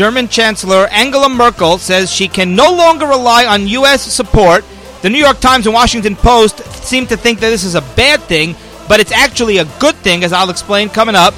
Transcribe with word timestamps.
German 0.00 0.28
Chancellor 0.28 0.86
Angela 0.86 1.28
Merkel 1.28 1.76
says 1.76 2.10
she 2.10 2.26
can 2.26 2.56
no 2.56 2.72
longer 2.72 3.04
rely 3.04 3.44
on 3.44 3.68
U.S. 3.68 4.00
support. 4.00 4.64
The 5.02 5.10
New 5.10 5.18
York 5.18 5.40
Times 5.40 5.66
and 5.66 5.74
Washington 5.74 6.16
Post 6.16 6.64
seem 6.82 7.06
to 7.08 7.18
think 7.18 7.38
that 7.40 7.50
this 7.50 7.64
is 7.64 7.74
a 7.74 7.82
bad 7.82 8.20
thing, 8.20 8.56
but 8.88 8.98
it's 8.98 9.12
actually 9.12 9.58
a 9.58 9.66
good 9.78 9.94
thing, 9.96 10.24
as 10.24 10.32
I'll 10.32 10.48
explain 10.48 10.88
coming 10.88 11.14
up. 11.14 11.34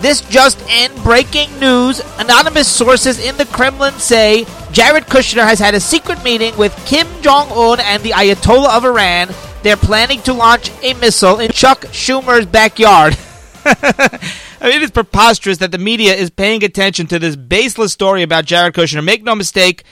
This 0.00 0.20
just 0.22 0.60
in 0.68 0.90
breaking 1.04 1.60
news. 1.60 2.02
Anonymous 2.18 2.66
sources 2.66 3.24
in 3.24 3.36
the 3.36 3.46
Kremlin 3.46 3.94
say 4.00 4.46
Jared 4.72 5.04
Kushner 5.04 5.44
has 5.44 5.60
had 5.60 5.76
a 5.76 5.80
secret 5.80 6.24
meeting 6.24 6.56
with 6.56 6.74
Kim 6.84 7.06
Jong 7.20 7.52
un 7.52 7.78
and 7.78 8.02
the 8.02 8.10
Ayatollah 8.10 8.78
of 8.78 8.84
Iran. 8.84 9.28
They're 9.62 9.76
planning 9.76 10.20
to 10.22 10.32
launch 10.32 10.72
a 10.82 10.94
missile 10.94 11.38
in 11.38 11.52
Chuck 11.52 11.82
Schumer's 11.92 12.46
backyard. 12.46 13.16
I 14.62 14.70
mean, 14.70 14.80
it's 14.80 14.92
preposterous 14.92 15.58
that 15.58 15.72
the 15.72 15.78
media 15.78 16.14
is 16.14 16.30
paying 16.30 16.62
attention 16.62 17.08
to 17.08 17.18
this 17.18 17.34
baseless 17.34 17.92
story 17.92 18.22
about 18.22 18.44
Jared 18.44 18.74
Kushner. 18.74 19.02
Make 19.02 19.24
no 19.24 19.34
mistake, 19.34 19.82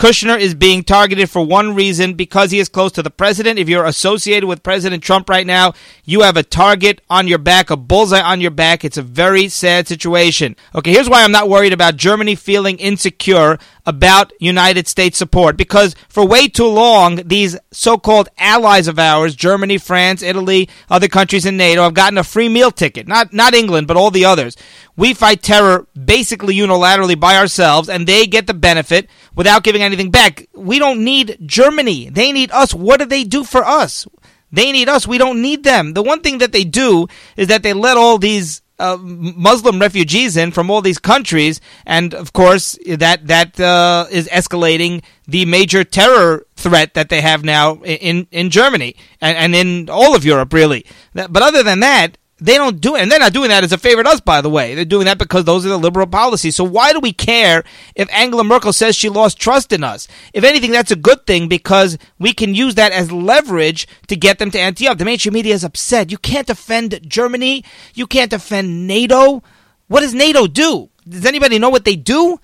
Kushner 0.00 0.36
is 0.36 0.52
being 0.52 0.82
targeted 0.82 1.30
for 1.30 1.46
one 1.46 1.76
reason 1.76 2.14
because 2.14 2.50
he 2.50 2.58
is 2.58 2.68
close 2.68 2.90
to 2.92 3.04
the 3.04 3.10
president. 3.10 3.60
If 3.60 3.68
you're 3.68 3.86
associated 3.86 4.48
with 4.48 4.64
President 4.64 5.04
Trump 5.04 5.30
right 5.30 5.46
now, 5.46 5.74
you 6.04 6.22
have 6.22 6.36
a 6.36 6.42
target 6.42 7.00
on 7.08 7.28
your 7.28 7.38
back, 7.38 7.70
a 7.70 7.76
bullseye 7.76 8.20
on 8.20 8.40
your 8.40 8.50
back. 8.50 8.84
It's 8.84 8.98
a 8.98 9.02
very 9.02 9.46
sad 9.46 9.86
situation. 9.86 10.56
Okay, 10.74 10.90
here's 10.90 11.08
why 11.08 11.22
I'm 11.22 11.30
not 11.30 11.48
worried 11.48 11.72
about 11.72 11.94
Germany 11.96 12.34
feeling 12.34 12.78
insecure 12.78 13.58
about 13.86 14.32
United 14.40 14.88
States 14.88 15.16
support 15.16 15.56
because 15.56 15.94
for 16.08 16.26
way 16.26 16.48
too 16.48 16.66
long, 16.66 17.16
these 17.24 17.56
so 17.72 17.96
called 17.96 18.28
allies 18.36 18.88
of 18.88 18.98
ours, 18.98 19.36
Germany, 19.36 19.78
France, 19.78 20.22
Italy, 20.22 20.68
other 20.90 21.08
countries 21.08 21.46
in 21.46 21.56
NATO, 21.56 21.82
have 21.82 21.94
gotten 21.94 22.18
a 22.18 22.24
free 22.24 22.48
meal 22.48 22.70
ticket. 22.70 23.06
Not, 23.06 23.32
not 23.32 23.54
England, 23.54 23.86
but 23.86 23.96
all 23.96 24.10
the 24.10 24.24
others. 24.24 24.56
We 24.96 25.14
fight 25.14 25.42
terror 25.42 25.86
basically 25.94 26.56
unilaterally 26.56 27.18
by 27.18 27.36
ourselves, 27.36 27.88
and 27.88 28.06
they 28.06 28.26
get 28.26 28.46
the 28.46 28.54
benefit 28.54 29.08
without 29.34 29.62
giving 29.62 29.82
anything 29.82 30.10
back. 30.10 30.46
We 30.54 30.78
don't 30.78 31.04
need 31.04 31.38
Germany. 31.46 32.08
They 32.10 32.32
need 32.32 32.50
us. 32.50 32.74
What 32.74 33.00
do 33.00 33.06
they 33.06 33.24
do 33.24 33.44
for 33.44 33.64
us? 33.64 34.06
They 34.50 34.72
need 34.72 34.88
us. 34.88 35.06
We 35.06 35.18
don't 35.18 35.42
need 35.42 35.64
them. 35.64 35.92
The 35.92 36.02
one 36.02 36.20
thing 36.20 36.38
that 36.38 36.52
they 36.52 36.64
do 36.64 37.08
is 37.36 37.48
that 37.48 37.62
they 37.62 37.72
let 37.72 37.96
all 37.96 38.18
these 38.18 38.62
uh, 38.78 38.96
Muslim 39.00 39.80
refugees 39.80 40.36
in 40.36 40.50
from 40.50 40.70
all 40.70 40.82
these 40.82 40.98
countries, 40.98 41.60
and 41.84 42.14
of 42.14 42.32
course 42.32 42.78
that 42.86 43.26
that 43.26 43.58
uh, 43.58 44.06
is 44.10 44.28
escalating 44.28 45.02
the 45.26 45.44
major 45.46 45.84
terror 45.84 46.46
threat 46.56 46.94
that 46.94 47.08
they 47.08 47.20
have 47.20 47.44
now 47.44 47.76
in 47.82 48.26
in 48.30 48.50
Germany 48.50 48.96
and, 49.20 49.36
and 49.36 49.54
in 49.54 49.90
all 49.90 50.14
of 50.14 50.24
Europe, 50.24 50.52
really. 50.52 50.84
But 51.14 51.42
other 51.42 51.62
than 51.62 51.80
that, 51.80 52.18
they 52.38 52.56
don't 52.56 52.82
do 52.82 52.96
it, 52.96 53.00
and 53.00 53.10
they're 53.10 53.18
not 53.18 53.32
doing 53.32 53.48
that 53.48 53.64
as 53.64 53.72
a 53.72 53.78
favor 53.78 54.02
to 54.02 54.10
us, 54.10 54.20
by 54.20 54.42
the 54.42 54.50
way. 54.50 54.74
They're 54.74 54.84
doing 54.84 55.06
that 55.06 55.18
because 55.18 55.44
those 55.44 55.64
are 55.64 55.70
the 55.70 55.78
liberal 55.78 56.06
policies. 56.06 56.54
So 56.54 56.64
why 56.64 56.92
do 56.92 57.00
we 57.00 57.12
care 57.12 57.64
if 57.94 58.12
Angela 58.12 58.44
Merkel 58.44 58.74
says 58.74 58.94
she 58.94 59.08
lost 59.08 59.38
trust 59.38 59.72
in 59.72 59.82
us? 59.82 60.06
If 60.34 60.44
anything, 60.44 60.70
that's 60.70 60.90
a 60.90 60.96
good 60.96 61.26
thing 61.26 61.48
because 61.48 61.96
we 62.18 62.34
can 62.34 62.54
use 62.54 62.74
that 62.74 62.92
as 62.92 63.10
leverage 63.10 63.88
to 64.08 64.16
get 64.16 64.38
them 64.38 64.50
to 64.50 64.58
ante 64.58 64.86
up. 64.86 64.98
The 64.98 65.06
mainstream 65.06 65.32
media 65.32 65.54
is 65.54 65.64
upset. 65.64 66.10
You 66.10 66.18
can't 66.18 66.46
defend 66.46 67.00
Germany. 67.08 67.64
You 67.94 68.06
can't 68.06 68.30
defend 68.30 68.86
NATO. 68.86 69.42
What 69.88 70.00
does 70.00 70.12
NATO 70.12 70.46
do? 70.46 70.90
Does 71.08 71.24
anybody 71.24 71.58
know 71.58 71.70
what 71.70 71.86
they 71.86 71.96
do? 71.96 72.38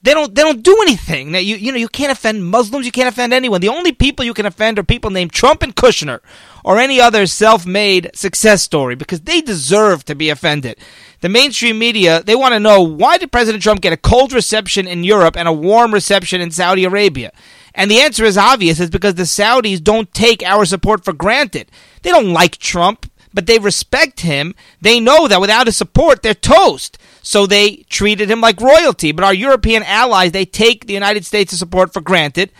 They 0.00 0.14
don't. 0.14 0.32
They 0.32 0.42
don't 0.42 0.62
do 0.62 0.76
anything. 0.82 1.32
Now, 1.32 1.38
you 1.38 1.56
you 1.56 1.72
know 1.72 1.78
you 1.78 1.88
can't 1.88 2.12
offend 2.12 2.46
Muslims. 2.46 2.86
You 2.86 2.92
can't 2.92 3.08
offend 3.08 3.32
anyone. 3.32 3.60
The 3.60 3.68
only 3.68 3.90
people 3.90 4.24
you 4.24 4.32
can 4.32 4.46
offend 4.46 4.78
are 4.78 4.84
people 4.84 5.10
named 5.10 5.32
Trump 5.32 5.60
and 5.60 5.74
Kushner, 5.74 6.20
or 6.64 6.78
any 6.78 7.00
other 7.00 7.26
self-made 7.26 8.12
success 8.14 8.62
story, 8.62 8.94
because 8.94 9.22
they 9.22 9.40
deserve 9.40 10.04
to 10.04 10.14
be 10.14 10.30
offended. 10.30 10.78
The 11.20 11.28
mainstream 11.28 11.80
media 11.80 12.22
they 12.22 12.36
want 12.36 12.54
to 12.54 12.60
know 12.60 12.80
why 12.80 13.18
did 13.18 13.32
President 13.32 13.60
Trump 13.62 13.80
get 13.80 13.92
a 13.92 13.96
cold 13.96 14.32
reception 14.32 14.86
in 14.86 15.02
Europe 15.02 15.36
and 15.36 15.48
a 15.48 15.52
warm 15.52 15.92
reception 15.92 16.40
in 16.40 16.52
Saudi 16.52 16.84
Arabia? 16.84 17.32
And 17.74 17.90
the 17.90 18.00
answer 18.00 18.24
is 18.24 18.38
obvious. 18.38 18.78
It's 18.78 18.90
because 18.90 19.14
the 19.14 19.24
Saudis 19.24 19.82
don't 19.82 20.14
take 20.14 20.44
our 20.44 20.64
support 20.64 21.04
for 21.04 21.12
granted. 21.12 21.72
They 22.02 22.10
don't 22.10 22.32
like 22.32 22.58
Trump, 22.58 23.10
but 23.34 23.46
they 23.46 23.58
respect 23.58 24.20
him. 24.20 24.54
They 24.80 25.00
know 25.00 25.26
that 25.26 25.40
without 25.40 25.66
his 25.66 25.76
support, 25.76 26.22
they're 26.22 26.34
toast 26.34 26.98
so 27.28 27.44
they 27.44 27.84
treated 27.90 28.30
him 28.30 28.40
like 28.40 28.58
royalty. 28.58 29.12
But 29.12 29.22
our 29.22 29.34
European 29.34 29.82
allies, 29.82 30.32
they 30.32 30.46
take 30.46 30.86
the 30.86 30.94
United 30.94 31.26
States' 31.26 31.58
support 31.58 31.92
for 31.92 32.00
granted 32.00 32.50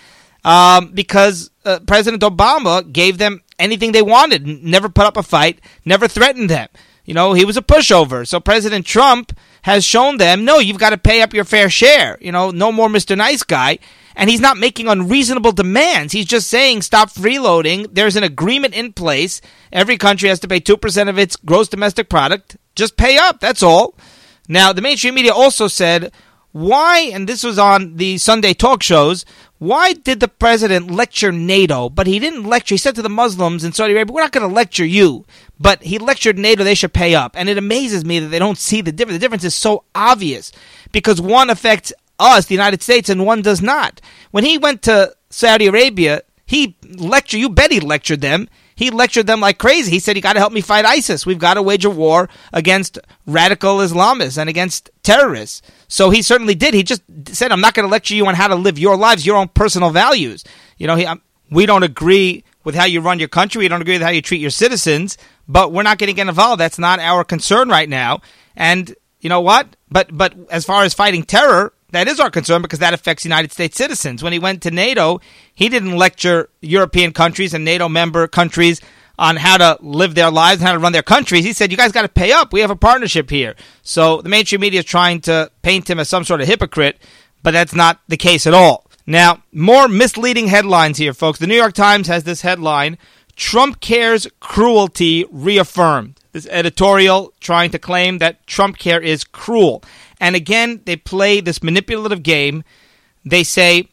um, 0.45 0.91
because 0.93 1.51
uh, 1.65 1.79
President 1.87 2.23
Obama 2.23 2.85
gave 2.93 3.17
them 3.17 3.41
anything 3.59 3.93
they 3.93 4.03
wanted, 4.03 4.47
never 4.47 4.91
put 4.91 5.07
up 5.07 5.17
a 5.17 5.23
fight, 5.23 5.63
never 5.87 6.07
threatened 6.07 6.51
them. 6.51 6.69
You 7.07 7.15
know, 7.15 7.33
he 7.33 7.47
was 7.47 7.57
a 7.57 7.63
pushover. 7.63 8.29
So 8.29 8.41
President 8.41 8.85
Trump 8.85 9.35
has 9.63 9.87
shown 9.87 10.19
them, 10.19 10.45
no, 10.45 10.59
you've 10.59 10.79
got 10.79 10.91
to 10.91 10.99
pay 10.99 11.23
up 11.23 11.33
your 11.33 11.45
fair 11.45 11.71
share. 11.71 12.19
You 12.21 12.33
know, 12.33 12.51
no 12.51 12.71
more 12.71 12.91
Mr. 12.91 13.17
Nice 13.17 13.45
Guy. 13.45 13.79
And 14.17 14.29
he's 14.29 14.43
not 14.43 14.59
making 14.59 14.87
unreasonable 14.87 15.53
demands. 15.53 16.13
He's 16.13 16.27
just 16.27 16.49
saying, 16.49 16.83
stop 16.83 17.09
freeloading. 17.09 17.87
There's 17.91 18.17
an 18.17 18.23
agreement 18.23 18.75
in 18.75 18.93
place. 18.93 19.41
Every 19.73 19.97
country 19.97 20.29
has 20.29 20.41
to 20.41 20.49
pay 20.49 20.61
2% 20.61 21.09
of 21.09 21.19
its 21.19 21.37
gross 21.37 21.69
domestic 21.69 22.11
product. 22.11 22.59
Just 22.75 22.99
pay 22.99 23.17
up. 23.17 23.41
That's 23.41 23.63
all. 23.63 23.95
Now, 24.49 24.73
the 24.73 24.83
mainstream 24.83 25.15
media 25.15 25.33
also 25.33 25.69
said, 25.69 26.11
why, 26.53 27.11
and 27.13 27.29
this 27.29 27.45
was 27.45 27.59
on 27.59 27.97
the 27.97 28.17
Sunday 28.19 28.55
talk 28.55 28.83
shows, 28.83 29.27
why 29.59 29.93
did 29.93 30.21
the 30.21 30.29
president 30.29 30.91
lecture 30.91 31.31
NATO, 31.31 31.91
but 31.91 32.07
he 32.07 32.19
didn't 32.19 32.45
lecture, 32.45 32.75
he 32.75 32.79
said 32.79 32.95
to 32.95 33.03
the 33.03 33.09
Muslims 33.11 33.65
in 33.65 33.73
Saudi 33.73 33.93
Arabia, 33.93 34.15
we're 34.15 34.23
not 34.23 34.33
going 34.33 34.49
to 34.49 34.55
lecture 34.55 34.85
you, 34.85 35.27
but 35.61 35.83
he 35.83 35.99
lectured 35.99 36.39
NATO, 36.39 36.65
they 36.65 36.75
should 36.75 36.93
pay 36.95 37.15
up. 37.15 37.37
And 37.37 37.49
it 37.49 37.59
amazes 37.59 38.05
me 38.05 38.21
that 38.21 38.29
they 38.29 38.39
don't 38.39 38.57
see 38.57 38.81
the 38.81 38.93
difference. 38.93 39.17
The 39.17 39.25
difference 39.25 39.45
is 39.45 39.55
so 39.55 39.85
obvious 39.95 40.53
because 40.91 41.21
one 41.21 41.51
affects 41.51 41.93
us, 42.19 42.47
the 42.47 42.55
United 42.55 42.83
States, 42.83 43.09
and 43.09 43.27
one 43.27 43.43
does 43.43 43.61
not. 43.61 44.01
When 44.31 44.45
he 44.45 44.59
went 44.59 44.83
to 44.83 45.15
Saudi 45.31 45.67
Arabia, 45.67 46.23
he 46.47 46.77
lectured, 46.97 47.41
you 47.41 47.51
bet 47.51 47.73
he 47.73 47.81
lectured 47.81 48.23
them 48.23 48.49
he 48.79 48.91
lectured 48.91 49.27
them 49.27 49.41
like 49.41 49.59
crazy. 49.59 49.91
He 49.91 49.99
said, 49.99 50.15
You 50.15 50.23
got 50.23 50.35
to 50.35 50.39
help 50.39 50.53
me 50.53 50.61
fight 50.61 50.85
ISIS. 50.85 51.27
We've 51.27 51.37
got 51.37 51.55
to 51.55 51.63
wage 51.63 51.85
a 51.85 51.91
war 51.91 52.29
against 52.53 52.97
radical 53.27 53.79
Islamists 53.79 54.39
and 54.39 54.49
against 54.49 54.89
terrorists. 55.03 55.63
So 55.89 56.11
he 56.11 56.23
certainly 56.23 56.55
did. 56.55 56.75
He 56.75 56.85
just 56.85 57.03
said, 57.27 57.51
I'm 57.51 57.61
not 57.61 57.75
going 57.75 57.89
to 57.89 57.91
lecture 57.91 58.15
you 58.15 58.25
on 58.29 58.37
how 58.37 58.47
to 58.47 58.55
live 58.55 58.79
your 58.79 58.97
lives, 58.97 59.27
your 59.27 59.35
own 59.35 59.49
personal 59.49 59.91
values. 59.91 60.45
You 60.77 60.87
know, 60.87 60.95
he, 60.95 61.07
um, 61.07 61.21
we 61.51 61.67
don't 61.67 61.83
agree 61.83 62.45
with 62.63 62.77
how 62.77 62.85
you 62.85 63.01
run 63.01 63.19
your 63.19 63.27
country. 63.27 63.59
We 63.59 63.67
don't 63.67 63.83
agree 63.83 63.97
with 63.97 64.03
how 64.03 64.11
you 64.11 64.23
treat 64.23 64.41
your 64.41 64.51
citizens, 64.51 65.19
but 65.49 65.73
we're 65.73 65.83
not 65.83 65.99
going 65.99 66.07
to 66.07 66.15
get 66.15 66.29
involved. 66.29 66.61
That's 66.61 66.79
not 66.79 67.01
our 67.01 67.25
concern 67.25 67.71
right 67.71 67.89
now. 67.89 68.21
And 68.55 68.95
you 69.19 69.29
know 69.29 69.41
what? 69.41 69.75
But 69.91 70.17
but 70.17 70.37
as 70.53 70.65
far 70.65 70.85
as 70.85 70.95
fighting 70.95 71.25
terror, 71.25 71.73
that 71.93 72.09
is 72.09 72.21
our 72.21 72.31
concern 72.31 72.63
because 72.63 72.79
that 72.81 72.95
affects 72.95 73.25
United 73.25 73.53
States 73.53 73.77
citizens. 73.77 74.23
When 74.23 74.33
he 74.33 74.39
went 74.39 74.63
to 74.63 74.71
NATO, 74.71 75.21
he 75.55 75.69
didn't 75.69 75.97
lecture 75.97 76.49
European 76.61 77.13
countries 77.13 77.55
and 77.55 77.65
NATO 77.65 77.89
member 77.89 78.27
countries 78.29 78.81
on 79.19 79.37
how 79.37 79.57
to 79.57 79.77
live 79.81 80.15
their 80.15 80.31
lives, 80.31 80.61
and 80.61 80.69
how 80.69 80.75
to 80.75 80.79
run 80.79 80.93
their 80.93 81.03
countries. 81.03 81.45
He 81.45 81.53
said, 81.53 81.73
"You 81.73 81.77
guys 81.77 81.91
got 81.91 82.03
to 82.03 82.09
pay 82.09 82.31
up. 82.31 82.53
We 82.53 82.61
have 82.61 82.71
a 82.71 82.77
partnership 82.77 83.31
here." 83.31 83.57
So 83.83 84.23
the 84.23 84.29
mainstream 84.29 84.61
media 84.61 84.81
is 84.81 84.87
trying 84.87 85.23
to 85.23 85.51
paint 85.63 85.91
him 85.91 85.99
as 85.99 86.09
some 86.09 86.25
sort 86.25 86.41
of 86.41 86.47
hypocrite, 86.47 87.01
but 87.43 87.51
that's 87.51 87.75
not 87.75 88.01
the 88.07 88.17
case 88.17 88.47
at 88.47 88.55
all. 88.55 88.85
Now, 89.07 89.43
more 89.53 89.89
misleading 89.89 90.49
headlines 90.49 90.99
here, 90.99 91.15
folks. 91.15 91.41
The 91.41 91.49
New 91.49 91.57
York 91.57 91.75
Times 91.75 92.07
has 92.07 92.23
this 92.25 92.43
headline: 92.43 92.97
"Trump 93.35 93.81
cares 93.81 94.29
cruelty 94.39 95.25
reaffirmed." 95.33 96.21
This 96.39 96.47
editorial 96.53 97.33
trying 97.41 97.73
to 97.73 97.81
claim 97.81 98.19
that 98.19 98.47
Trump 98.47 98.79
care 98.79 99.01
is 99.01 99.25
cruel. 99.25 99.83
And 100.21 100.37
again, 100.37 100.83
they 100.85 100.95
play 100.95 101.41
this 101.41 101.65
manipulative 101.65 102.23
game. 102.23 102.63
They 103.25 103.43
say 103.43 103.89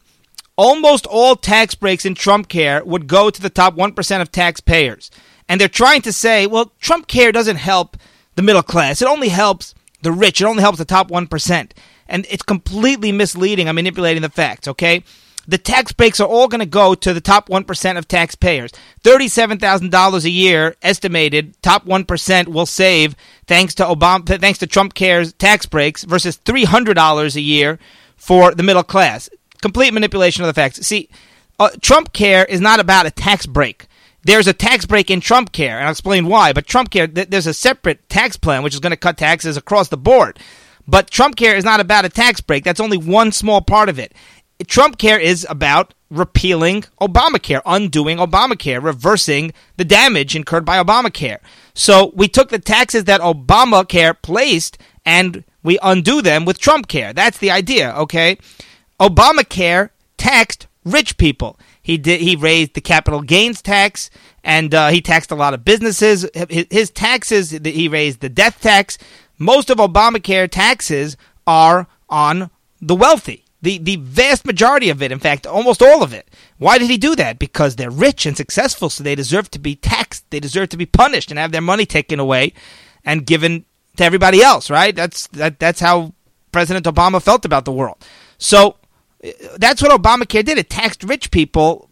almost 0.54 1.06
all 1.06 1.34
tax 1.34 1.74
breaks 1.74 2.04
in 2.04 2.14
Trump 2.14 2.48
care 2.48 2.84
would 2.84 3.08
go 3.08 3.30
to 3.30 3.42
the 3.42 3.50
top 3.50 3.74
1% 3.74 4.20
of 4.20 4.30
taxpayers. 4.30 5.10
And 5.48 5.60
they're 5.60 5.66
trying 5.66 6.02
to 6.02 6.12
say, 6.12 6.46
well, 6.46 6.70
Trump 6.78 7.08
care 7.08 7.32
doesn't 7.32 7.56
help 7.56 7.96
the 8.36 8.42
middle 8.42 8.62
class. 8.62 9.02
It 9.02 9.08
only 9.08 9.30
helps 9.30 9.74
the 10.02 10.12
rich. 10.12 10.40
It 10.40 10.44
only 10.44 10.62
helps 10.62 10.78
the 10.78 10.84
top 10.84 11.08
1%. 11.08 11.72
And 12.06 12.26
it's 12.30 12.44
completely 12.44 13.10
misleading. 13.10 13.68
I'm 13.68 13.74
manipulating 13.74 14.22
the 14.22 14.28
facts, 14.28 14.68
okay? 14.68 15.02
The 15.48 15.58
tax 15.58 15.92
breaks 15.92 16.20
are 16.20 16.28
all 16.28 16.48
going 16.48 16.60
to 16.60 16.66
go 16.66 16.94
to 16.94 17.14
the 17.14 17.20
top 17.20 17.48
1% 17.48 17.98
of 17.98 18.08
taxpayers. 18.08 18.72
$37,000 19.04 20.24
a 20.24 20.30
year 20.30 20.76
estimated 20.82 21.60
top 21.62 21.84
1% 21.86 22.48
will 22.48 22.66
save 22.66 23.14
thanks 23.46 23.74
to 23.74 23.84
Obama 23.84 24.40
thanks 24.40 24.58
to 24.58 24.66
Trump 24.66 24.94
cares 24.94 25.32
tax 25.34 25.66
breaks 25.66 26.04
versus 26.04 26.38
$300 26.38 27.36
a 27.36 27.40
year 27.40 27.78
for 28.16 28.54
the 28.54 28.62
middle 28.62 28.82
class. 28.82 29.30
Complete 29.62 29.94
manipulation 29.94 30.42
of 30.42 30.48
the 30.48 30.54
facts. 30.54 30.84
See, 30.86 31.08
uh, 31.58 31.70
Trump 31.80 32.12
care 32.12 32.44
is 32.44 32.60
not 32.60 32.80
about 32.80 33.06
a 33.06 33.10
tax 33.10 33.46
break. 33.46 33.86
There's 34.22 34.48
a 34.48 34.52
tax 34.52 34.86
break 34.86 35.08
in 35.08 35.20
Trump 35.20 35.52
Care, 35.52 35.76
and 35.78 35.84
I'll 35.84 35.92
explain 35.92 36.26
why. 36.26 36.52
But 36.52 36.66
Trump 36.66 36.90
Care, 36.90 37.06
th- 37.06 37.28
there's 37.28 37.46
a 37.46 37.54
separate 37.54 38.08
tax 38.08 38.36
plan 38.36 38.64
which 38.64 38.74
is 38.74 38.80
going 38.80 38.90
to 38.90 38.96
cut 38.96 39.16
taxes 39.16 39.56
across 39.56 39.88
the 39.88 39.96
board. 39.96 40.40
But 40.88 41.10
Trump 41.10 41.36
Care 41.36 41.54
is 41.54 41.64
not 41.64 41.78
about 41.78 42.04
a 42.04 42.08
tax 42.08 42.40
break. 42.40 42.64
That's 42.64 42.80
only 42.80 42.96
one 42.96 43.30
small 43.30 43.60
part 43.60 43.88
of 43.88 44.00
it. 44.00 44.12
Trump 44.66 44.98
care 44.98 45.18
is 45.18 45.46
about 45.48 45.94
repealing 46.10 46.84
Obamacare, 47.00 47.60
undoing 47.66 48.18
Obamacare, 48.18 48.82
reversing 48.82 49.52
the 49.76 49.84
damage 49.84 50.34
incurred 50.34 50.64
by 50.64 50.82
Obamacare. 50.82 51.38
So 51.74 52.12
we 52.14 52.28
took 52.28 52.48
the 52.48 52.58
taxes 52.58 53.04
that 53.04 53.20
Obamacare 53.20 54.20
placed 54.22 54.78
and 55.04 55.44
we 55.62 55.78
undo 55.82 56.22
them 56.22 56.44
with 56.44 56.58
Trump 56.58 56.88
Care. 56.88 57.12
That's 57.12 57.38
the 57.38 57.50
idea, 57.50 57.92
okay? 57.96 58.38
Obamacare 59.00 59.90
taxed 60.16 60.68
rich 60.84 61.18
people. 61.18 61.58
He 61.82 61.98
did. 61.98 62.20
He 62.20 62.34
raised 62.34 62.74
the 62.74 62.80
capital 62.80 63.20
gains 63.20 63.62
tax, 63.62 64.10
and 64.42 64.74
uh, 64.74 64.88
he 64.88 65.00
taxed 65.00 65.30
a 65.30 65.36
lot 65.36 65.54
of 65.54 65.64
businesses. 65.64 66.28
His 66.48 66.90
taxes. 66.90 67.50
He 67.50 67.88
raised 67.88 68.20
the 68.20 68.28
death 68.28 68.60
tax. 68.60 68.98
Most 69.38 69.70
of 69.70 69.78
Obamacare 69.78 70.50
taxes 70.50 71.16
are 71.46 71.86
on 72.08 72.50
the 72.80 72.96
wealthy. 72.96 73.45
The 73.62 73.78
the 73.78 73.96
vast 73.96 74.44
majority 74.44 74.90
of 74.90 75.02
it, 75.02 75.10
in 75.10 75.18
fact, 75.18 75.46
almost 75.46 75.82
all 75.82 76.02
of 76.02 76.12
it. 76.12 76.28
Why 76.58 76.78
did 76.78 76.90
he 76.90 76.98
do 76.98 77.16
that? 77.16 77.38
Because 77.38 77.76
they're 77.76 77.90
rich 77.90 78.26
and 78.26 78.36
successful, 78.36 78.90
so 78.90 79.02
they 79.02 79.14
deserve 79.14 79.50
to 79.52 79.58
be 79.58 79.74
taxed. 79.74 80.30
They 80.30 80.40
deserve 80.40 80.68
to 80.70 80.76
be 80.76 80.86
punished 80.86 81.30
and 81.30 81.38
have 81.38 81.52
their 81.52 81.62
money 81.62 81.86
taken 81.86 82.20
away 82.20 82.52
and 83.04 83.26
given 83.26 83.64
to 83.96 84.04
everybody 84.04 84.42
else. 84.42 84.68
Right? 84.68 84.94
That's 84.94 85.26
that. 85.28 85.58
That's 85.58 85.80
how 85.80 86.12
President 86.52 86.86
Obama 86.86 87.22
felt 87.22 87.44
about 87.44 87.64
the 87.64 87.72
world. 87.72 88.04
So 88.38 88.76
uh, 89.24 89.30
that's 89.56 89.82
what 89.82 89.90
Obamacare 89.90 90.44
did. 90.44 90.58
It 90.58 90.70
taxed 90.70 91.02
rich 91.02 91.30
people. 91.30 91.90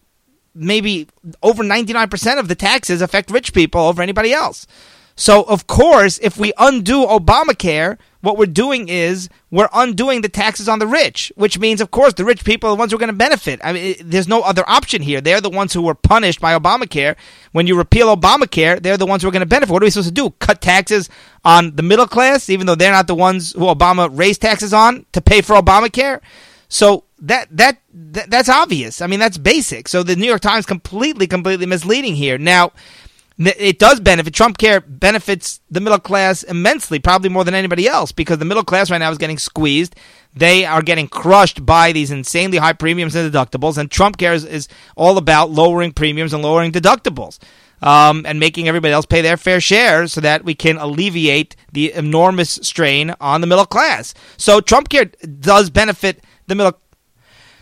Maybe 0.56 1.08
over 1.42 1.64
99% 1.64 2.38
of 2.38 2.46
the 2.46 2.54
taxes 2.54 3.02
affect 3.02 3.30
rich 3.30 3.52
people 3.52 3.80
over 3.80 4.00
anybody 4.00 4.32
else. 4.32 4.68
So, 5.16 5.44
of 5.44 5.66
course, 5.66 6.18
if 6.22 6.36
we 6.36 6.52
undo 6.58 7.06
Obamacare, 7.06 7.98
what 8.20 8.36
we're 8.36 8.46
doing 8.46 8.88
is 8.88 9.28
we're 9.50 9.68
undoing 9.72 10.22
the 10.22 10.28
taxes 10.28 10.68
on 10.68 10.80
the 10.80 10.86
rich, 10.86 11.30
which 11.36 11.58
means, 11.58 11.80
of 11.80 11.90
course, 11.90 12.14
the 12.14 12.24
rich 12.24 12.44
people 12.44 12.68
are 12.68 12.72
the 12.72 12.78
ones 12.78 12.90
who 12.90 12.96
are 12.96 12.98
going 12.98 13.12
to 13.12 13.16
benefit. 13.16 13.60
I 13.62 13.72
mean, 13.72 13.94
there's 14.02 14.26
no 14.26 14.40
other 14.40 14.64
option 14.66 15.02
here. 15.02 15.20
They're 15.20 15.40
the 15.40 15.50
ones 15.50 15.72
who 15.72 15.82
were 15.82 15.94
punished 15.94 16.40
by 16.40 16.58
Obamacare. 16.58 17.16
When 17.52 17.66
you 17.66 17.76
repeal 17.76 18.14
Obamacare, 18.14 18.82
they're 18.82 18.96
the 18.96 19.06
ones 19.06 19.22
who 19.22 19.28
are 19.28 19.32
going 19.32 19.40
to 19.40 19.46
benefit. 19.46 19.72
What 19.72 19.82
are 19.82 19.86
we 19.86 19.90
supposed 19.90 20.08
to 20.08 20.14
do? 20.14 20.30
Cut 20.40 20.60
taxes 20.60 21.08
on 21.44 21.76
the 21.76 21.82
middle 21.82 22.08
class, 22.08 22.48
even 22.50 22.66
though 22.66 22.74
they're 22.74 22.90
not 22.90 23.06
the 23.06 23.14
ones 23.14 23.52
who 23.52 23.66
Obama 23.66 24.08
raised 24.10 24.40
taxes 24.40 24.72
on 24.72 25.06
to 25.12 25.20
pay 25.20 25.42
for 25.42 25.54
Obamacare? 25.54 26.20
So 26.68 27.04
that, 27.20 27.48
that 27.56 27.78
that 27.92 28.30
that's 28.30 28.48
obvious. 28.48 29.00
I 29.00 29.06
mean, 29.06 29.20
that's 29.20 29.38
basic. 29.38 29.86
So 29.86 30.02
the 30.02 30.16
New 30.16 30.26
York 30.26 30.40
Times 30.40 30.66
completely 30.66 31.26
completely 31.26 31.66
misleading 31.66 32.16
here. 32.16 32.38
Now, 32.38 32.72
it 33.38 33.78
does 33.78 33.98
benefit 34.00 34.32
Trump 34.32 34.58
Care 34.58 34.80
benefits 34.80 35.60
the 35.70 35.80
middle 35.80 35.98
class 35.98 36.42
immensely, 36.44 36.98
probably 36.98 37.28
more 37.28 37.42
than 37.42 37.54
anybody 37.54 37.88
else, 37.88 38.12
because 38.12 38.38
the 38.38 38.44
middle 38.44 38.62
class 38.62 38.90
right 38.90 38.98
now 38.98 39.10
is 39.10 39.18
getting 39.18 39.38
squeezed. 39.38 39.96
They 40.36 40.64
are 40.64 40.82
getting 40.82 41.08
crushed 41.08 41.66
by 41.66 41.92
these 41.92 42.10
insanely 42.10 42.58
high 42.58 42.74
premiums 42.74 43.14
and 43.14 43.32
deductibles, 43.32 43.76
and 43.76 43.90
Trump 43.90 44.18
Care 44.18 44.34
is, 44.34 44.44
is 44.44 44.68
all 44.96 45.18
about 45.18 45.50
lowering 45.50 45.92
premiums 45.92 46.32
and 46.32 46.42
lowering 46.42 46.72
deductibles. 46.72 47.38
Um, 47.82 48.24
and 48.24 48.40
making 48.40 48.66
everybody 48.66 48.94
else 48.94 49.04
pay 49.04 49.20
their 49.20 49.36
fair 49.36 49.60
share 49.60 50.06
so 50.06 50.22
that 50.22 50.42
we 50.42 50.54
can 50.54 50.78
alleviate 50.78 51.54
the 51.70 51.92
enormous 51.92 52.52
strain 52.62 53.14
on 53.20 53.42
the 53.42 53.46
middle 53.46 53.66
class. 53.66 54.14
So 54.38 54.62
Trump 54.62 54.88
Care 54.88 55.06
does 55.40 55.68
benefit 55.68 56.24
the 56.46 56.54
middle. 56.54 56.80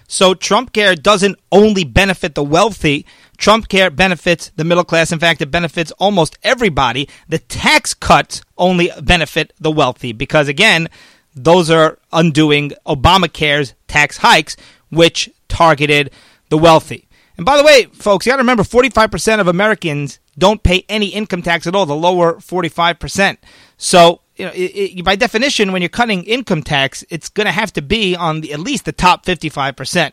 So 0.06 0.34
Trump 0.34 0.72
Care 0.72 0.94
doesn't 0.94 1.40
only 1.50 1.82
benefit 1.82 2.36
the 2.36 2.44
wealthy. 2.44 3.04
Trump 3.42 3.66
Care 3.66 3.90
benefits 3.90 4.52
the 4.54 4.62
middle 4.62 4.84
class. 4.84 5.10
In 5.10 5.18
fact, 5.18 5.42
it 5.42 5.50
benefits 5.50 5.90
almost 5.98 6.38
everybody. 6.44 7.08
The 7.28 7.40
tax 7.40 7.92
cuts 7.92 8.40
only 8.56 8.92
benefit 9.02 9.52
the 9.58 9.72
wealthy 9.72 10.12
because, 10.12 10.46
again, 10.46 10.88
those 11.34 11.68
are 11.68 11.98
undoing 12.12 12.70
Obamacare's 12.86 13.74
tax 13.88 14.18
hikes, 14.18 14.56
which 14.90 15.28
targeted 15.48 16.12
the 16.50 16.56
wealthy. 16.56 17.08
And 17.36 17.44
by 17.44 17.56
the 17.56 17.64
way, 17.64 17.86
folks, 17.86 18.26
you 18.26 18.30
got 18.30 18.36
to 18.36 18.42
remember 18.42 18.62
45% 18.62 19.40
of 19.40 19.48
Americans 19.48 20.20
don't 20.38 20.62
pay 20.62 20.84
any 20.88 21.08
income 21.08 21.42
tax 21.42 21.66
at 21.66 21.74
all, 21.74 21.84
the 21.84 21.96
lower 21.96 22.34
45%. 22.34 23.38
So 23.76 24.20
you 24.36 24.44
know, 24.44 24.52
it, 24.52 24.98
it, 24.98 25.04
by 25.04 25.16
definition, 25.16 25.72
when 25.72 25.82
you're 25.82 25.88
cutting 25.88 26.22
income 26.22 26.62
tax, 26.62 27.04
it's 27.10 27.28
going 27.28 27.46
to 27.46 27.52
have 27.52 27.72
to 27.72 27.82
be 27.82 28.14
on 28.14 28.42
the, 28.42 28.52
at 28.52 28.60
least 28.60 28.84
the 28.84 28.92
top 28.92 29.26
55%. 29.26 30.12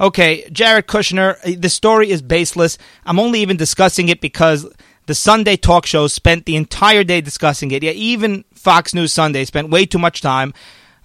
Okay, 0.00 0.48
Jared 0.50 0.86
Kushner, 0.86 1.36
uh, 1.44 1.58
the 1.58 1.68
story 1.68 2.10
is 2.10 2.22
baseless. 2.22 2.78
I'm 3.04 3.18
only 3.18 3.40
even 3.40 3.58
discussing 3.58 4.08
it 4.08 4.22
because 4.22 4.66
the 5.06 5.14
Sunday 5.14 5.56
talk 5.56 5.84
shows 5.84 6.14
spent 6.14 6.46
the 6.46 6.56
entire 6.56 7.04
day 7.04 7.20
discussing 7.20 7.70
it. 7.70 7.82
Yeah, 7.82 7.90
even 7.92 8.44
Fox 8.54 8.94
News 8.94 9.12
Sunday 9.12 9.44
spent 9.44 9.68
way 9.68 9.84
too 9.84 9.98
much 9.98 10.22
time. 10.22 10.54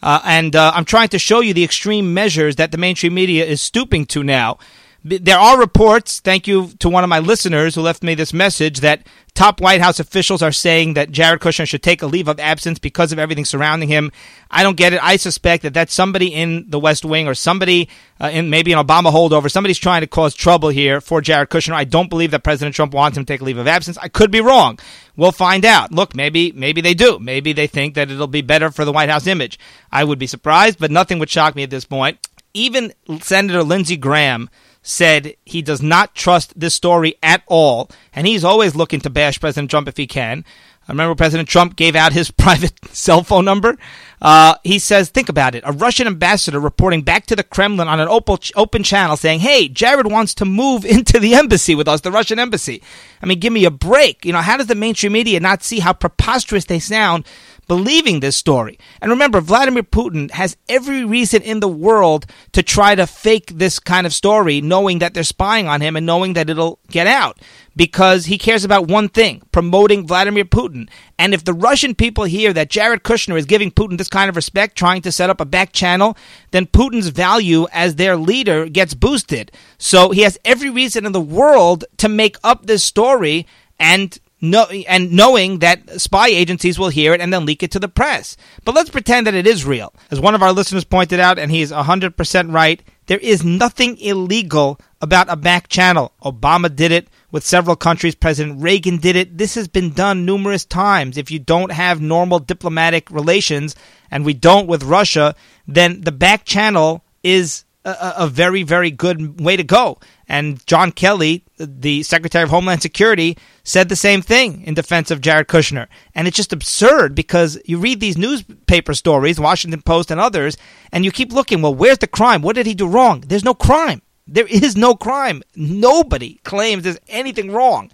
Uh, 0.02 0.22
and 0.24 0.56
uh, 0.56 0.72
I'm 0.74 0.86
trying 0.86 1.10
to 1.10 1.20
show 1.20 1.42
you 1.42 1.54
the 1.54 1.64
extreme 1.64 2.14
measures 2.14 2.56
that 2.56 2.72
the 2.72 2.78
mainstream 2.78 3.14
media 3.14 3.44
is 3.44 3.60
stooping 3.60 4.06
to 4.08 4.24
now 4.24 4.60
there 5.06 5.38
are 5.38 5.60
reports, 5.60 6.20
thank 6.20 6.48
you 6.48 6.70
to 6.80 6.90
one 6.90 7.04
of 7.04 7.10
my 7.10 7.20
listeners 7.20 7.76
who 7.76 7.82
left 7.82 8.02
me 8.02 8.16
this 8.16 8.34
message, 8.34 8.80
that 8.80 9.06
top 9.36 9.62
White 9.62 9.82
House 9.82 10.00
officials 10.00 10.42
are 10.42 10.52
saying 10.52 10.96
that 10.96 11.12
Jared 11.12 11.42
Kushner 11.42 11.68
should 11.68 11.84
take 11.84 12.02
a 12.02 12.08
leave 12.08 12.28
of 12.28 12.40
absence 12.40 12.80
because 12.80 13.12
of 13.12 13.20
everything 13.20 13.46
surrounding 13.46 13.90
him. 13.90 14.12
I 14.50 14.64
don't 14.64 14.78
get 14.78 14.94
it. 14.94 15.04
I 15.04 15.18
suspect 15.18 15.64
that 15.64 15.74
that's 15.74 15.94
somebody 15.94 16.34
in 16.34 16.70
the 16.70 16.80
West 16.80 17.06
Wing 17.06 17.28
or 17.28 17.36
somebody 17.36 17.90
uh, 18.20 18.30
in 18.32 18.50
maybe 18.50 18.72
an 18.72 18.84
Obama 18.84 19.12
holdover. 19.12 19.52
Somebody's 19.52 19.78
trying 19.78 20.02
to 20.02 20.08
cause 20.08 20.34
trouble 20.34 20.70
here 20.70 21.02
for 21.02 21.22
Jared 21.22 21.50
Kushner. 21.50 21.74
I 21.74 21.84
don't 21.84 22.10
believe 22.10 22.32
that 22.32 22.44
President 22.44 22.76
Trump 22.76 22.94
wants 22.94 23.18
him 23.18 23.26
to 23.26 23.34
take 23.34 23.42
a 23.42 23.44
leave 23.44 23.58
of 23.58 23.68
absence. 23.68 23.98
I 23.98 24.08
could 24.08 24.32
be 24.32 24.42
wrong. 24.42 24.80
We'll 25.18 25.34
find 25.34 25.66
out. 25.66 25.92
Look, 25.92 26.16
maybe 26.16 26.52
maybe 26.54 26.82
they 26.82 26.94
do. 26.94 27.20
Maybe 27.20 27.54
they 27.54 27.68
think 27.68 27.96
that 27.96 28.10
it'll 28.10 28.28
be 28.28 28.42
better 28.42 28.72
for 28.72 28.86
the 28.86 28.92
White 28.94 29.10
House 29.10 29.28
image. 29.28 29.60
I 29.92 30.04
would 30.04 30.20
be 30.20 30.28
surprised, 30.28 30.80
but 30.80 30.92
nothing 30.92 31.20
would 31.20 31.30
shock 31.30 31.56
me 31.56 31.64
at 31.64 31.70
this 31.70 31.86
point. 31.86 32.18
Even 32.54 32.94
Senator 33.20 33.64
Lindsey 33.64 33.98
Graham 33.98 34.50
said 34.86 35.36
he 35.46 35.64
does 35.64 35.82
not 35.82 36.14
trust 36.14 36.58
this 36.58 36.76
story 36.76 37.16
at 37.24 37.42
all, 37.48 37.90
and 38.14 38.28
he's 38.28 38.44
always 38.44 38.76
looking 38.76 39.02
to 39.02 39.10
bash 39.10 39.40
President 39.40 39.72
Trump 39.72 39.88
if 39.88 39.98
he 39.98 40.06
can. 40.06 40.46
I 40.88 40.92
remember 40.92 41.16
President 41.16 41.50
Trump 41.50 41.76
gave 41.76 41.96
out 41.96 42.14
his 42.14 42.30
private 42.46 42.74
cell 42.90 43.24
phone 43.24 43.46
number. 43.46 43.78
Uh, 44.26 44.56
he 44.64 44.80
says, 44.80 45.10
think 45.10 45.30
about 45.30 45.54
it. 45.54 45.64
A 45.68 45.72
Russian 45.72 46.08
ambassador 46.08 46.60
reporting 46.60 47.04
back 47.04 47.28
to 47.28 47.36
the 47.36 47.44
Kremlin 47.44 47.88
on 47.88 48.00
an 48.00 48.08
open 48.10 48.82
channel 48.82 49.18
saying, 49.18 49.42
hey, 49.42 49.68
Jared 49.68 50.12
wants 50.12 50.34
to 50.34 50.46
move 50.46 50.84
into 50.96 51.20
the 51.20 51.36
embassy 51.36 51.76
with 51.76 51.88
us, 51.88 52.02
the 52.02 52.12
Russian 52.12 52.40
embassy. 52.40 52.82
I 53.22 53.28
mean, 53.28 53.40
give 53.40 53.54
me 53.54 53.66
a 53.66 53.72
break. 53.72 54.26
You 54.26 54.34
know, 54.34 54.42
how 54.42 54.58
does 54.58 54.66
the 54.66 54.74
mainstream 54.74 55.12
media 55.12 55.40
not 55.40 55.62
see 55.62 55.78
how 55.78 55.94
preposterous 55.94 56.66
they 56.66 56.80
sound 56.80 57.26
believing 57.68 58.20
this 58.20 58.36
story. 58.36 58.78
And 59.02 59.12
remember, 59.12 59.42
Vladimir 59.42 59.84
Putin 59.84 60.32
has 60.32 60.58
every 60.70 61.04
reason 61.04 61.42
in 61.42 61.60
the 61.60 61.68
world 61.68 62.26
to 62.52 62.64
try 62.64 62.96
to 62.96 63.08
fake 63.08 63.52
this 63.56 63.80
kind 63.80 64.06
of 64.06 64.14
story, 64.14 64.62
knowing 64.62 65.00
that 65.00 65.14
they're 65.14 65.24
spying 65.24 65.68
on 65.68 65.82
him 65.82 65.96
and 65.96 66.06
knowing 66.06 66.34
that 66.34 66.50
it'll 66.50 66.80
get 66.90 67.08
out 67.08 67.40
because 67.76 68.26
he 68.26 68.38
cares 68.38 68.64
about 68.64 68.88
one 68.88 69.10
thing 69.10 69.42
promoting 69.52 70.08
Vladimir 70.08 70.46
Putin. 70.46 70.90
And 71.18 71.34
if 71.34 71.44
the 71.44 71.54
Russian 71.54 71.96
people 71.96 72.26
hear 72.26 72.54
that 72.54 72.70
Jared 72.70 73.04
Kushner 73.04 73.38
is 73.38 73.46
giving 73.46 73.72
Putin 73.72 73.98
this 73.98 74.08
kind 74.16 74.30
of 74.30 74.38
respect, 74.38 74.78
trying 74.78 75.02
to 75.02 75.12
set 75.12 75.30
up 75.30 75.42
a 75.42 75.46
back 75.46 75.74
channel, 75.74 76.16
then 76.52 76.66
Putin's 76.66 77.10
value 77.10 77.68
as 77.74 77.96
their 77.96 78.16
leader 78.16 78.70
gets 78.70 78.94
boosted. 78.94 79.52
So 79.78 80.12
he 80.12 80.22
has 80.22 80.40
every 80.46 80.70
reason 80.70 81.06
in 81.06 81.12
the 81.12 81.20
world 81.20 81.84
to 81.98 82.08
make 82.08 82.38
up 82.42 82.66
this 82.66 82.82
story 82.82 83.46
and 83.78 84.18
no, 84.40 84.64
and 84.64 85.12
knowing 85.12 85.60
that 85.60 86.00
spy 86.00 86.28
agencies 86.28 86.80
will 86.80 86.90
hear 86.90 87.14
it 87.14 87.20
and 87.20 87.34
then 87.34 87.46
leak 87.46 87.62
it 87.62 87.72
to 87.72 87.80
the 87.80 87.90
press. 87.90 88.38
But 88.64 88.76
let's 88.76 88.90
pretend 88.90 89.28
that 89.28 89.34
it 89.34 89.48
is 89.48 89.66
real. 89.66 89.94
As 90.12 90.22
one 90.22 90.36
of 90.36 90.44
our 90.44 90.54
listeners 90.54 90.86
pointed 90.86 91.20
out, 91.20 91.38
and 91.38 91.52
he's 91.52 91.72
100% 91.72 92.54
right, 92.54 92.82
there 93.08 93.18
is 93.20 93.44
nothing 93.44 93.98
illegal 93.98 94.80
about 95.02 95.30
a 95.30 95.36
back 95.36 95.68
channel. 95.68 96.14
Obama 96.24 96.74
did 96.74 96.92
it 96.94 97.10
with 97.36 97.46
several 97.46 97.76
countries. 97.76 98.16
President 98.16 98.62
Reagan 98.62 98.96
did 98.96 99.18
it. 99.18 99.38
This 99.38 99.56
has 99.56 99.68
been 99.68 99.92
done 99.92 100.24
numerous 100.24 100.64
times. 100.64 101.18
If 101.18 101.30
you 101.30 101.38
don't 101.38 101.74
have 101.74 102.00
normal 102.00 102.40
diplomatic 102.40 103.12
relations, 103.12 103.76
and 104.10 104.24
we 104.24 104.34
don't 104.34 104.68
with 104.68 104.84
Russia, 104.84 105.36
then 105.68 106.00
the 106.00 106.14
back 106.14 106.46
channel 106.46 107.04
is 107.24 107.66
a, 107.84 108.14
a 108.20 108.28
very, 108.28 108.64
very 108.64 108.90
good 108.90 109.42
way 109.42 109.58
to 109.58 109.66
go. 109.66 110.00
And 110.30 110.66
John 110.66 110.94
Kelly, 110.94 111.44
the 111.58 112.04
Secretary 112.04 112.44
of 112.46 112.52
Homeland 112.52 112.82
Security, 112.82 113.38
said 113.66 113.90
the 113.90 113.98
same 113.98 114.22
thing 114.22 114.62
in 114.62 114.74
defense 114.74 115.12
of 115.12 115.20
Jared 115.20 115.50
Kushner. 115.50 115.88
And 116.16 116.30
it's 116.30 116.38
just 116.38 116.54
absurd 116.54 117.16
because 117.16 117.60
you 117.66 117.80
read 117.80 118.00
these 118.00 118.18
newspaper 118.18 118.94
stories, 118.94 119.42
Washington 119.42 119.82
Post 119.82 120.10
and 120.10 120.22
others, 120.22 120.56
and 120.94 121.04
you 121.04 121.12
keep 121.12 121.34
looking, 121.34 121.62
well, 121.62 121.76
where's 121.76 121.98
the 121.98 122.08
crime? 122.08 122.42
What 122.42 122.56
did 122.56 122.66
he 122.66 122.76
do 122.76 122.88
wrong? 122.88 123.26
There's 123.28 123.44
no 123.44 123.54
crime. 123.54 124.02
There 124.28 124.48
is 124.48 124.76
no 124.76 124.96
crime. 124.96 125.44
Nobody 125.56 126.40
claims 126.44 126.84
there's 126.84 127.00
anything 127.08 127.52
wrong. 127.52 127.92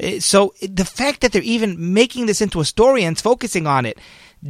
Eh, 0.00 0.20
so 0.20 0.54
the 0.60 0.84
fact 0.84 1.20
that 1.20 1.32
they're 1.32 1.42
even 1.42 1.92
making 1.94 2.26
this 2.26 2.40
into 2.40 2.60
a 2.60 2.64
story 2.64 3.04
and 3.04 3.18
focusing 3.18 3.66
on 3.66 3.86
it 3.86 3.98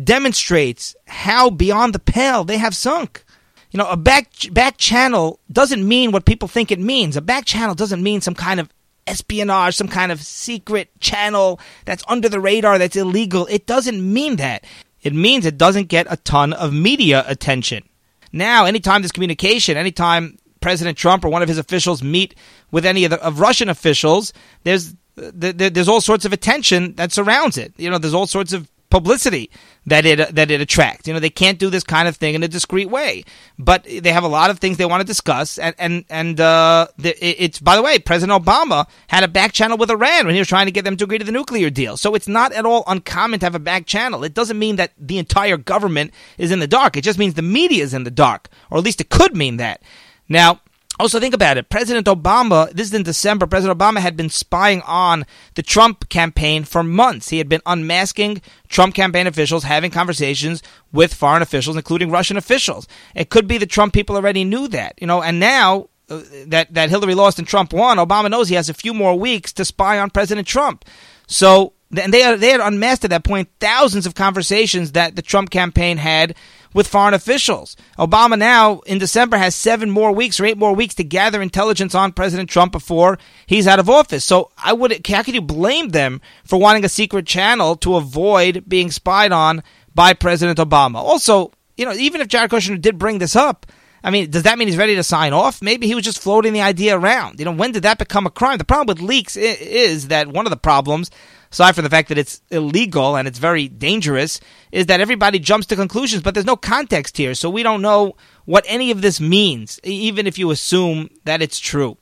demonstrates 0.05 0.95
how 1.07 1.51
beyond 1.51 1.95
the 1.95 1.99
pale 1.99 2.45
they 2.45 2.59
have 2.59 2.75
sunk. 2.75 3.25
You 3.71 3.79
know, 3.79 3.91
a 3.91 3.97
back 3.97 4.31
back 4.53 4.77
channel 4.77 5.41
doesn't 5.51 5.87
mean 5.87 6.13
what 6.13 6.25
people 6.25 6.49
think 6.49 6.71
it 6.71 6.79
means. 6.79 7.17
A 7.17 7.21
back 7.21 7.45
channel 7.45 7.75
doesn't 7.75 8.03
mean 8.03 8.21
some 8.21 8.35
kind 8.35 8.61
of 8.61 8.69
espionage, 9.07 9.77
some 9.77 9.89
kind 9.89 10.13
of 10.13 10.23
secret 10.23 10.89
channel 11.01 11.61
that's 11.85 12.05
under 12.09 12.29
the 12.29 12.41
radar 12.41 12.79
that's 12.79 12.97
illegal. 12.97 13.47
It 13.47 13.67
doesn't 13.67 14.13
mean 14.13 14.37
that. 14.37 14.65
It 15.03 15.15
means 15.15 15.47
it 15.47 15.59
doesn't 15.59 15.89
get 15.89 16.07
a 16.11 16.17
ton 16.17 16.53
of 16.53 16.73
media 16.73 17.25
attention. 17.27 17.85
Now, 18.33 18.65
anytime 18.65 19.03
there's 19.03 19.13
communication, 19.13 19.77
anytime 19.77 20.39
President 20.67 20.99
Trump 20.99 21.25
or 21.25 21.29
one 21.29 21.43
of 21.43 21.49
his 21.49 21.59
officials 21.59 22.03
meet 22.03 22.35
with 22.73 22.85
any 22.85 23.05
of, 23.05 23.13
the, 23.13 23.25
of 23.25 23.39
Russian 23.39 23.69
officials, 23.69 24.33
there's 24.65 24.97
there's 25.15 25.87
all 25.87 26.01
sorts 26.01 26.25
of 26.25 26.33
attention 26.33 26.97
that 26.97 27.13
surrounds 27.13 27.57
it. 27.57 27.73
You 27.77 27.89
know, 27.89 27.99
there's 27.99 28.15
all 28.15 28.27
sorts 28.27 28.53
of 28.53 28.69
publicity 28.91 29.49
that 29.87 30.05
it 30.05 30.35
that 30.35 30.51
it 30.51 30.61
attracts. 30.61 31.07
You 31.07 31.15
know, 31.15 31.21
they 31.21 31.31
can't 31.31 31.61
do 31.61 31.71
this 31.71 31.85
kind 31.85 32.09
of 32.09 32.17
thing 32.17 32.35
in 32.35 32.43
a 32.43 32.49
discreet 32.49 32.91
way, 32.91 33.23
but 33.61 33.85
they 33.85 34.11
have 34.11 34.25
a 34.25 34.29
lot 34.29 34.51
of 34.51 34.59
things 34.59 34.77
they 34.77 34.87
want 34.87 35.03
to 35.03 35.07
discuss. 35.07 35.57
And 35.57 35.77
and 35.79 36.05
and 36.11 36.41
uh, 36.41 36.89
it's 36.99 37.61
by 37.61 37.77
the 37.77 37.83
way, 37.83 38.01
President 38.01 38.45
Obama 38.45 38.87
had 39.07 39.23
a 39.23 39.29
back 39.29 39.53
channel 39.53 39.79
with 39.79 39.89
Iran 39.93 40.27
when 40.27 40.35
he 40.35 40.41
was 40.41 40.49
trying 40.49 40.67
to 40.67 40.73
get 40.73 40.85
them 40.85 40.97
to 40.97 41.05
agree 41.05 41.19
to 41.19 41.25
the 41.25 41.31
nuclear 41.31 41.71
deal. 41.71 41.97
So 41.97 42.17
it's 42.17 42.27
not 42.27 42.53
at 42.53 42.67
all 42.67 42.83
uncommon 42.89 43.39
to 43.39 43.47
have 43.47 43.55
a 43.55 43.61
back 43.61 43.87
channel. 43.87 44.25
It 44.25 44.35
doesn't 44.35 44.59
mean 44.59 44.75
that 44.77 44.95
the 44.99 45.19
entire 45.19 45.59
government 45.59 46.11
is 46.39 46.51
in 46.51 46.59
the 46.59 46.67
dark. 46.67 46.97
It 46.97 47.05
just 47.05 47.21
means 47.21 47.35
the 47.35 47.43
media 47.43 47.85
is 47.85 47.95
in 47.95 48.03
the 48.03 48.11
dark, 48.11 48.49
or 48.69 48.79
at 48.79 48.85
least 48.85 49.01
it 49.01 49.11
could 49.11 49.37
mean 49.37 49.59
that. 49.59 49.81
Now, 50.29 50.61
also, 50.99 51.21
think 51.21 51.35
about 51.35 51.59
it. 51.59 51.69
President 51.69 52.07
Obama, 52.07 52.71
this 52.73 52.89
is 52.89 52.95
in 52.95 53.03
December, 53.03 53.47
President 53.47 53.79
Obama 53.79 53.99
had 53.99 54.17
been 54.17 54.31
spying 54.31 54.81
on 54.83 55.27
the 55.55 55.63
Trump 55.63 56.09
campaign 56.09 56.65
for 56.65 56.83
months. 56.83 57.29
He 57.29 57.37
had 57.37 57.51
been 57.51 57.61
unmasking 57.67 58.41
Trump 58.69 58.95
campaign 58.95 59.27
officials, 59.27 59.65
having 59.65 59.91
conversations 59.91 60.63
with 60.93 61.13
foreign 61.13 61.43
officials, 61.43 61.77
including 61.77 62.11
Russian 62.11 62.39
officials. 62.39 62.89
It 63.15 63.29
could 63.29 63.47
be 63.47 63.59
the 63.59 63.67
Trump 63.67 63.93
people 63.93 64.17
already 64.17 64.45
knew 64.45 64.69
that, 64.69 64.95
you 64.99 65.07
know, 65.07 65.23
and 65.23 65.39
now 65.39 65.91
uh, 66.09 66.23
that, 66.47 66.73
that 66.73 66.89
Hillary 66.89 67.15
lost 67.15 67.39
and 67.39 67.47
Trump 67.47 67.75
won, 67.75 67.99
Obama 67.99 68.31
knows 68.31 68.49
he 68.49 68.55
has 68.55 68.71
a 68.71 68.75
few 68.75 68.95
more 68.95 69.19
weeks 69.19 69.53
to 69.55 69.67
spy 69.67 69.99
on 69.99 70.09
President 70.09 70.47
Trump. 70.49 70.87
So, 71.27 71.75
and 71.95 72.13
they, 72.13 72.37
they 72.37 72.51
had 72.51 72.61
unmasked 72.61 73.05
at 73.05 73.11
that 73.11 73.25
point 73.25 73.51
thousands 73.61 74.07
of 74.07 74.15
conversations 74.15 74.93
that 74.93 75.15
the 75.15 75.23
Trump 75.23 75.51
campaign 75.51 75.99
had 75.99 76.35
with 76.77 76.87
foreign 76.87 77.15
officials. 77.15 77.75
Obama 77.99 78.39
now, 78.39 78.81
in 78.81 78.99
December, 78.99 79.39
has 79.39 79.55
seven 79.55 79.91
more 79.91 80.13
weeks 80.13 80.39
or 80.39 80.45
eight 80.45 80.59
more 80.59 80.75
weeks 80.75 80.95
to 80.95 81.03
gather 81.03 81.41
intelligence 81.41 81.95
on 81.95 82.13
President 82.13 82.51
Trump 82.51 82.71
before 82.71 83.19
he's 83.47 83.67
out 83.67 83.79
of 83.79 83.89
office. 83.89 84.27
So 84.27 84.51
I 84.63 84.75
would, 84.75 85.07
how 85.07 85.23
could 85.23 85.35
you 85.35 85.41
blame 85.41 85.89
them 85.89 86.21
for 86.45 86.61
wanting 86.61 86.85
a 86.85 86.91
secret 86.91 87.27
channel 87.27 87.77
to 87.77 87.97
avoid 87.97 88.65
being 88.69 88.91
spied 88.91 89.33
on 89.33 89.63
by 89.95 90.13
President 90.13 90.59
Obama? 90.59 90.97
Also, 90.97 91.51
you 91.79 91.87
know, 91.87 91.95
even 91.95 92.21
if 92.21 92.29
Jared 92.29 92.51
Kushner 92.51 92.79
did 92.79 92.99
bring 92.99 93.21
this 93.21 93.35
up, 93.35 93.65
I 94.05 94.11
mean, 94.11 94.31
does 94.31 94.45
that 94.45 94.59
mean 94.59 94.69
he's 94.69 94.77
ready 94.77 94.95
to 94.95 95.03
sign 95.03 95.33
off? 95.33 95.61
Maybe 95.61 95.87
he 95.87 95.95
was 95.95 96.05
just 96.05 96.21
floating 96.21 96.53
the 96.53 96.61
idea 96.61 96.97
around. 96.97 97.39
You 97.39 97.45
know, 97.45 97.53
when 97.53 97.73
did 97.73 97.83
that 97.83 97.99
become 97.99 98.27
a 98.27 98.31
crime? 98.31 98.59
The 98.59 98.65
problem 98.65 98.87
with 98.87 99.03
leaks 99.03 99.37
is 99.37 100.09
that 100.09 100.29
one 100.29 100.47
of 100.47 100.51
the 100.51 100.57
problems 100.57 101.11
aside 101.57 101.75
from 101.75 101.85
the 101.85 101.91
fact 101.91 102.09
that 102.09 102.19
it's 102.19 102.43
illegal 102.51 103.17
and 103.17 103.27
it's 103.27 103.39
very 103.39 103.69
dangerous, 103.69 104.41
is 104.73 104.87
that 104.87 105.01
everybody 105.01 105.39
jumps 105.39 105.67
to 105.67 105.77
conclusions, 105.77 106.23
but 106.23 106.35
there's 106.35 106.47
no 106.47 106.57
context 106.57 107.17
here, 107.17 107.35
so 107.35 107.49
we 107.49 107.63
don't 107.63 107.83
know 107.83 108.15
what 108.45 108.65
any 108.69 108.91
of 108.91 109.03
this 109.03 109.21
means, 109.21 109.81
even 109.83 110.27
if 110.27 110.39
you 110.39 110.51
assume 110.51 111.09
that 111.25 111.43
it's 111.43 111.59
true. 111.59 111.97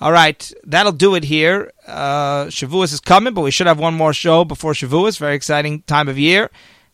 All 0.00 0.12
right, 0.12 0.52
that'll 0.64 0.92
do 0.92 1.16
it 1.16 1.24
here. 1.24 1.72
Uh, 1.86 2.44
Shavuos 2.46 2.92
is 2.92 3.00
coming, 3.00 3.34
but 3.34 3.40
we 3.40 3.50
should 3.50 3.66
have 3.66 3.80
one 3.80 3.94
more 3.94 4.12
show 4.12 4.44
before 4.44 4.72
Shavuos. 4.72 5.18
Very 5.18 5.34
exciting 5.34 5.82
time 5.82 6.08
of 6.08 6.16
year. 6.16 6.50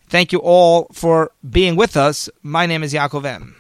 Thank 0.09 0.33
you 0.33 0.39
all 0.39 0.89
for 0.93 1.33
being 1.49 1.77
with 1.77 1.99
us. 1.99 2.31
My 2.43 2.65
name 2.65 2.83
is 2.83 2.95
Yaakov 2.95 3.27
M. 3.27 3.57